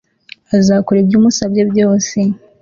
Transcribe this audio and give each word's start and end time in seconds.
Azakora 0.57 0.97
ibyo 1.03 1.15
umusabye 1.19 1.61
byose 1.71 2.17